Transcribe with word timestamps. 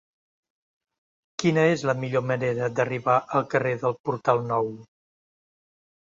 Quina 1.41 1.65
és 1.73 1.83
la 1.89 1.93
millor 2.03 2.23
manera 2.29 2.69
d'arribar 2.79 3.17
al 3.39 3.45
carrer 3.51 3.73
del 3.83 3.93
Portal 4.09 4.41
Nou? 4.53 4.71